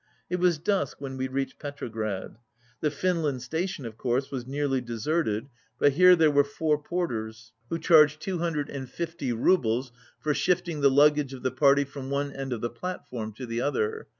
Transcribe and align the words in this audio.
It 0.31 0.39
was 0.39 0.57
dusk 0.57 0.99
when 0.99 1.15
we 1.15 1.27
reached 1.27 1.59
Petrograd. 1.59 2.37
The 2.79 2.89
Finland 2.89 3.43
Station, 3.43 3.85
of 3.85 3.99
course, 3.99 4.31
was 4.31 4.47
nearly 4.47 4.81
deserted, 4.81 5.43
7 5.43 5.49
but 5.77 5.91
here 5.93 6.15
there 6.15 6.31
were 6.31 6.43
four 6.43 6.81
porters, 6.81 7.51
who 7.69 7.77
charged 7.77 8.19
two 8.19 8.39
hundred 8.39 8.67
and 8.71 8.89
fifty 8.89 9.31
roubles 9.31 9.91
for 10.19 10.33
shifting 10.33 10.81
the 10.81 10.89
luggage 10.89 11.35
of 11.35 11.43
the 11.43 11.51
party 11.51 11.83
from 11.83 12.09
one 12.09 12.31
end 12.31 12.51
of 12.51 12.61
the 12.61 12.69
plat 12.71 13.07
form 13.11 13.31
to 13.33 13.45
the 13.45 13.61
other. 13.61 14.07